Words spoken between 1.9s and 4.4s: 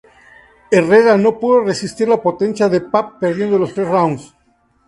la potencia de Papp perdiendo los tres rounds.